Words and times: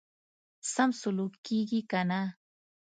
سم 0.73 0.89
سلوک 1.01 1.33
کیږي 1.45 1.81
کنه. 1.91 2.21